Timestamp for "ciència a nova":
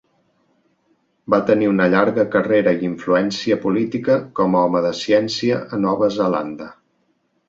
5.01-6.11